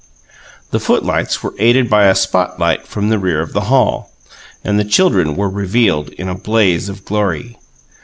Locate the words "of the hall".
3.39-4.11